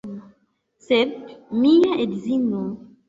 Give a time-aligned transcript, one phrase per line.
[0.85, 1.13] Sed
[1.61, 2.63] mia edzino